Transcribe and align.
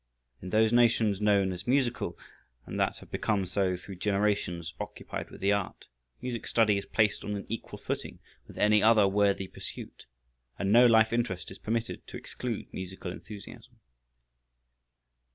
In 0.41 0.49
those 0.49 0.73
nations 0.73 1.21
known 1.21 1.51
as 1.51 1.67
musical, 1.67 2.17
and 2.65 2.79
that 2.79 2.97
have 2.97 3.11
become 3.11 3.45
so 3.45 3.77
through 3.77 3.97
generations 3.97 4.73
occupied 4.79 5.29
with 5.29 5.41
the 5.41 5.51
art, 5.51 5.85
music 6.23 6.47
study 6.47 6.75
is 6.75 6.87
placed 6.87 7.23
on 7.23 7.35
an 7.35 7.45
equal 7.49 7.77
footing 7.77 8.17
with 8.47 8.57
any 8.57 8.81
other 8.81 9.07
worthy 9.07 9.45
pursuit 9.47 10.07
and 10.57 10.71
no 10.71 10.87
life 10.87 11.13
interest 11.13 11.51
is 11.51 11.59
permitted 11.59 12.07
to 12.07 12.17
exclude 12.17 12.73
musical 12.73 13.11
enthusiasm. 13.11 13.75